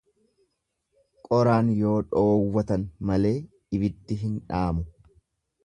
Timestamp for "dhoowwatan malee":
2.15-3.35